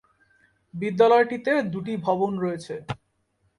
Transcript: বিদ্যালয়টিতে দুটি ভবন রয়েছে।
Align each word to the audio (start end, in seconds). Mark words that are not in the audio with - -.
বিদ্যালয়টিতে 0.73 1.51
দুটি 1.73 1.93
ভবন 1.97 2.31
রয়েছে। 2.39 2.75